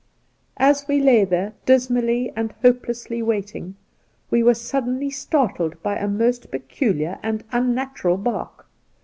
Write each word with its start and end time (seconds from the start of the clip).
As 0.57 0.87
we 0.87 0.99
lay 0.99 1.25
there, 1.25 1.53
dismally 1.67 2.33
and 2.35 2.53
hopelessly 2.63 3.21
waiting, 3.21 3.75
we 4.31 4.41
were 4.41 4.55
suddenly 4.55 5.11
startled 5.11 5.75
by 5.83 5.95
a 5.97 6.07
most 6.07 6.49
peculiar 6.49 7.19
and 7.21 7.43
unnatural 7.51 8.17
bark. 8.17 8.65